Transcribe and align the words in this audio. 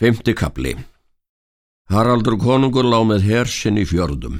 Femti 0.00 0.32
kapli 0.34 0.72
Haraldur 1.92 2.38
konungur 2.40 2.86
lág 2.88 3.04
með 3.10 3.26
hersinn 3.28 3.76
í 3.76 3.84
fjörðum. 3.84 4.38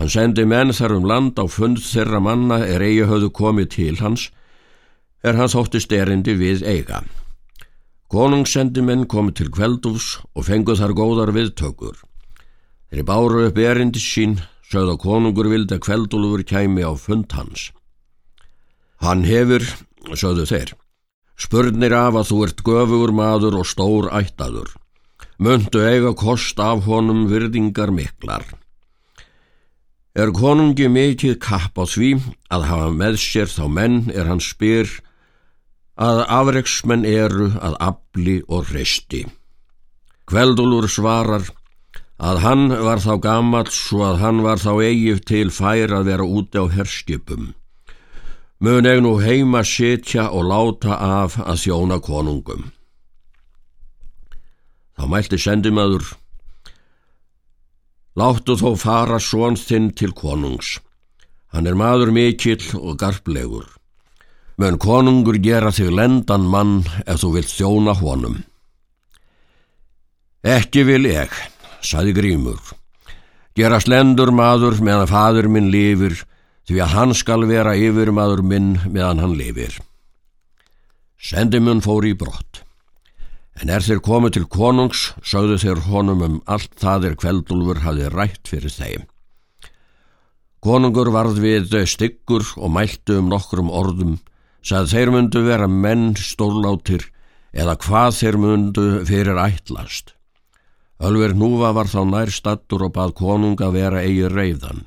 Hann 0.00 0.10
sendi 0.10 0.46
menn 0.48 0.72
þar 0.72 0.94
um 0.96 1.08
land 1.10 1.36
á 1.36 1.44
fund 1.44 1.82
þeirra 1.84 2.20
manna 2.24 2.62
er 2.64 2.80
eigi 2.80 3.04
höfðu 3.10 3.28
komið 3.36 3.68
til 3.74 3.98
hans, 4.00 4.30
er 5.22 5.36
hans 5.36 5.54
óttist 5.58 5.92
erindi 5.92 6.32
við 6.40 6.64
eiga. 6.64 7.02
Konungssendimenn 8.08 9.04
komið 9.12 9.36
til 9.42 9.50
kveldús 9.52 10.06
og 10.32 10.48
fenguð 10.48 10.80
þar 10.80 10.96
góðar 10.96 11.34
viðtökur. 11.36 12.00
Þeir 12.88 13.06
báru 13.08 13.44
upp 13.50 13.60
erindi 13.60 14.00
sín, 14.00 14.38
sögða 14.64 14.96
konungur 15.04 15.52
vildi 15.52 15.76
að 15.76 15.84
kveldúlfur 15.84 16.46
kæmi 16.48 16.84
á 16.88 16.92
fund 16.96 17.28
hans. 17.36 17.68
Hann 19.04 19.28
hefur, 19.28 19.64
sögðu 20.16 20.48
þeir, 20.48 20.74
Spurnir 21.38 21.94
af 21.96 22.16
að 22.20 22.28
þú 22.30 22.38
ert 22.46 22.64
göfugur 22.66 23.12
maður 23.16 23.58
og 23.60 23.68
stór 23.68 24.08
ættaður. 24.14 24.72
Möndu 25.42 25.80
eiga 25.82 26.12
kost 26.14 26.60
af 26.60 26.84
honum 26.86 27.24
virðingar 27.30 27.90
miklar. 27.94 28.44
Er 30.14 30.28
konungi 30.36 30.90
mikið 30.92 31.38
kapp 31.40 31.78
á 31.80 31.84
því 31.88 32.10
að 32.52 32.66
hafa 32.68 32.90
með 32.92 33.16
sér 33.22 33.48
þá 33.48 33.64
menn 33.78 33.96
er 34.12 34.28
hann 34.28 34.42
spyr 34.44 34.90
að 35.96 36.20
afreiksmenn 36.28 37.06
eru 37.08 37.48
að 37.56 37.78
afli 37.88 38.36
og 38.48 38.68
resti. 38.76 39.24
Kveldulur 40.28 40.88
svarar 40.88 41.48
að 42.22 42.42
hann 42.44 42.68
var 42.86 43.00
þá 43.02 43.14
gammal 43.24 43.66
svo 43.72 44.04
að 44.12 44.20
hann 44.22 44.44
var 44.44 44.60
þá 44.62 44.72
eigið 44.84 45.24
til 45.32 45.48
fær 45.50 45.96
að 45.96 46.12
vera 46.12 46.28
úti 46.28 46.60
á 46.60 46.64
herskipum 46.76 47.50
mun 48.62 48.86
eg 48.86 49.00
nú 49.02 49.16
heima 49.18 49.64
setja 49.66 50.28
og 50.30 50.46
láta 50.46 50.94
af 50.94 51.34
að 51.42 51.62
þjóna 51.64 51.98
konungum. 51.98 52.68
Þá 54.94 55.04
mælti 55.10 55.38
sendimaður, 55.40 56.04
láttu 58.14 58.54
þó 58.60 58.70
fara 58.78 59.18
svons 59.18 59.66
þinn 59.66 59.90
til 59.98 60.12
konungs. 60.14 60.76
Hann 61.50 61.66
er 61.66 61.74
maður 61.74 62.14
mikill 62.14 62.62
og 62.78 63.00
garflegur. 63.02 63.66
Mun 64.60 64.78
konungur 64.78 65.40
gera 65.42 65.72
þig 65.74 65.90
lendan 65.98 66.46
mann 66.46 66.84
ef 67.02 67.18
þú 67.24 67.34
vilt 67.34 67.50
þjóna 67.50 67.96
honum. 67.98 68.44
Ekki 70.42 70.84
vil 70.86 71.08
ég, 71.10 71.34
saði 71.82 72.14
Grímur, 72.14 72.60
gera 73.58 73.80
slendur 73.82 74.30
maður 74.30 74.78
meðan 74.82 75.10
fadur 75.10 75.50
minn 75.50 75.70
lifir 75.72 76.22
því 76.68 76.82
að 76.84 76.92
hann 76.96 77.14
skal 77.18 77.46
vera 77.50 77.74
yfirmaður 77.78 78.42
minn 78.46 78.74
meðan 78.88 79.22
hann 79.22 79.36
lifir. 79.38 79.78
Sendimun 81.22 81.82
fór 81.82 82.06
í 82.06 82.14
brott, 82.18 82.62
en 83.60 83.70
er 83.70 83.84
þeir 83.84 84.02
komið 84.02 84.36
til 84.36 84.44
konungs, 84.50 85.12
sögðu 85.22 85.58
þeir 85.62 85.82
honum 85.86 86.22
um 86.26 86.36
allt 86.50 86.74
það 86.82 87.10
er 87.10 87.18
kveldulfur 87.22 87.82
hafi 87.84 88.10
rætt 88.10 88.50
fyrir 88.50 88.74
þeim. 88.74 89.06
Konungur 90.62 91.10
varð 91.10 91.40
við 91.42 91.74
styggur 91.90 92.46
og 92.56 92.70
mæltu 92.70 93.18
um 93.18 93.30
nokkrum 93.30 93.70
orðum, 93.70 94.20
sað 94.62 94.92
þeir 94.94 95.10
myndu 95.10 95.42
vera 95.42 95.66
menn 95.66 96.12
stórlátir 96.14 97.08
eða 97.52 97.74
hvað 97.82 98.14
þeir 98.20 98.38
myndu 98.38 98.84
fyrir 99.08 99.40
ætlast. 99.42 100.14
Ölver 101.02 101.34
núva 101.34 101.72
var 101.74 101.90
þá 101.90 102.02
nær 102.06 102.30
stattur 102.30 102.86
og 102.86 102.94
bað 102.94 103.16
konunga 103.18 103.72
vera 103.74 104.04
eigi 104.06 104.28
reyðan. 104.30 104.86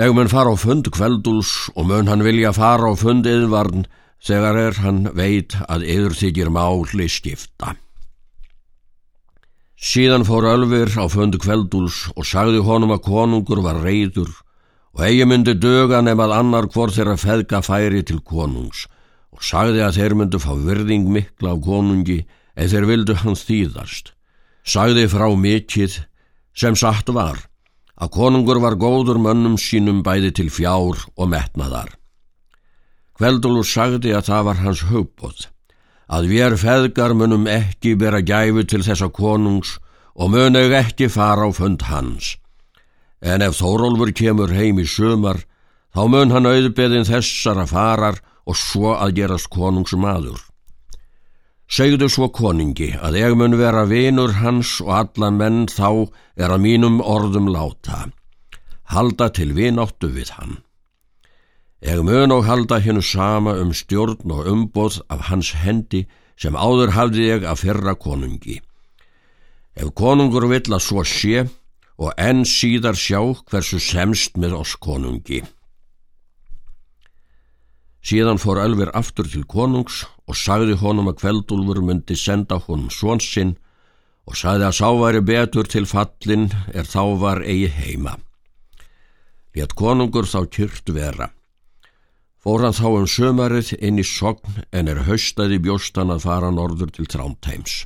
Eg 0.00 0.14
mun 0.16 0.30
fara 0.32 0.48
á 0.48 0.56
fund 0.56 0.88
kvelduls 0.88 1.68
og 1.76 1.84
mun 1.90 2.08
hann 2.08 2.24
vilja 2.24 2.54
fara 2.56 2.88
á 2.88 2.96
fund 2.96 3.26
yðvarn 3.28 3.84
þegar 4.24 4.56
er 4.56 4.78
hann 4.80 5.02
veit 5.12 5.52
að 5.68 5.84
yður 5.84 6.14
þykir 6.16 6.48
máli 6.48 7.08
skipta. 7.12 7.74
Síðan 9.76 10.24
fór 10.24 10.48
Ölfur 10.48 10.96
á 10.96 11.04
fund 11.12 11.36
kvelduls 11.42 12.06
og 12.16 12.24
sagði 12.24 12.64
honum 12.64 12.94
að 12.96 13.04
konungur 13.04 13.60
var 13.60 13.82
reyður 13.84 14.32
og 14.96 15.04
eigi 15.04 15.28
myndi 15.28 15.58
döga 15.60 16.00
nefn 16.00 16.24
að 16.24 16.36
annar 16.38 16.70
hvort 16.72 16.96
þeirra 16.96 17.18
feðga 17.20 17.60
færi 17.60 18.00
til 18.00 18.22
konungs 18.24 18.86
og 19.28 19.44
sagði 19.44 19.84
að 19.84 20.00
þeir 20.00 20.16
myndu 20.16 20.40
fá 20.40 20.54
virðing 20.56 21.04
mikla 21.12 21.52
á 21.52 21.56
konungi 21.60 22.22
eða 22.56 22.72
þeir 22.72 22.88
vildu 22.94 23.20
hans 23.26 23.44
þýðast. 23.44 24.14
Sagði 24.64 25.04
frá 25.12 25.28
mikið 25.36 26.00
sem 26.56 26.80
satt 26.80 27.12
var 27.12 27.44
að 28.00 28.12
konungur 28.16 28.60
var 28.62 28.78
góður 28.80 29.20
mönnum 29.20 29.58
sínum 29.60 30.02
bæði 30.02 30.32
til 30.38 30.48
fjár 30.50 31.00
og 31.16 31.28
metnaðar. 31.32 31.92
Kveldulur 33.18 33.66
sagði 33.68 34.14
að 34.16 34.28
það 34.30 34.46
var 34.48 34.60
hans 34.62 34.84
hugbóð, 34.88 35.46
að 36.08 36.28
við 36.32 36.56
feðgar 36.60 37.14
munum 37.14 37.46
ekki 37.46 37.94
bera 38.00 38.20
gæfu 38.20 38.64
til 38.66 38.82
þessa 38.82 39.08
konungs 39.12 39.76
og 40.14 40.32
munau 40.32 40.68
ekki 40.76 41.08
fara 41.12 41.48
á 41.48 41.50
fund 41.52 41.84
hans. 41.88 42.36
En 43.22 43.42
ef 43.44 43.60
Þórólfur 43.60 44.10
kemur 44.16 44.50
heim 44.50 44.80
í 44.82 44.86
sömar, 44.88 45.44
þá 45.94 46.02
mun 46.08 46.32
hann 46.34 46.48
auðbeðin 46.48 47.06
þessara 47.06 47.68
farar 47.70 48.18
og 48.48 48.58
svo 48.58 48.96
að 48.96 49.14
gerast 49.20 49.50
konungsmaður. 49.52 50.40
Segðu 51.72 52.04
svo 52.12 52.26
koningi 52.28 52.90
að 53.00 53.14
ég 53.16 53.34
mun 53.40 53.54
vera 53.56 53.86
vinur 53.88 54.34
hans 54.42 54.74
og 54.84 54.90
alla 54.92 55.30
menn 55.32 55.62
þá 55.72 56.04
er 56.36 56.52
að 56.52 56.60
mínum 56.66 56.98
orðum 57.00 57.48
láta. 57.48 58.10
Halda 58.92 59.30
til 59.32 59.54
vináttu 59.56 60.10
við 60.12 60.34
hann. 60.36 60.58
Ég 61.80 62.02
mun 62.04 62.34
og 62.36 62.44
halda 62.44 62.76
hennu 62.84 63.00
sama 63.00 63.56
um 63.62 63.72
stjórn 63.72 64.34
og 64.36 64.50
umboð 64.52 65.00
af 65.08 65.30
hans 65.30 65.54
hendi 65.62 66.04
sem 66.36 66.52
áður 66.52 66.92
hafði 66.92 67.24
ég 67.30 67.48
að 67.48 67.64
fyrra 67.64 67.96
konungi. 67.96 68.60
Ef 69.72 69.94
konungur 69.96 70.50
vill 70.52 70.76
að 70.76 70.84
svo 70.84 71.08
sé 71.08 71.46
og 71.96 72.12
enn 72.20 72.44
síðar 72.44 73.00
sjá 73.00 73.22
hversu 73.48 73.80
semst 73.80 74.36
með 74.36 74.60
oss 74.60 74.76
konungi. 74.76 75.40
Síðan 78.02 78.40
fór 78.42 78.60
Ölver 78.60 78.90
aftur 78.98 79.24
til 79.30 79.46
konungs 79.48 80.02
og 80.32 80.38
sagði 80.40 80.78
honum 80.80 81.10
að 81.10 81.18
kveldúlfur 81.20 81.82
myndi 81.84 82.16
senda 82.16 82.56
honum 82.64 82.88
svonsinn 82.88 83.52
og 84.24 84.38
sagði 84.38 84.64
að 84.68 84.78
sáværi 84.78 85.20
betur 85.28 85.68
til 85.68 85.84
fallin 85.90 86.48
er 86.72 86.88
þá 86.88 87.02
var 87.20 87.42
eigi 87.44 87.68
heima. 87.76 88.16
Létt 89.52 89.76
konungur 89.76 90.24
þá 90.24 90.40
kyrkt 90.48 90.88
vera. 90.96 91.28
Fór 92.40 92.64
hann 92.64 92.74
þá 92.74 92.86
um 92.88 93.08
sömarið 93.10 93.74
inn 93.84 94.00
í 94.00 94.06
sogn 94.08 94.62
en 94.72 94.88
er 94.88 95.04
haustaði 95.06 95.60
bjóstan 95.62 96.14
að 96.14 96.24
fara 96.24 96.50
norður 96.50 96.94
til 96.96 97.06
Tránteims. 97.12 97.82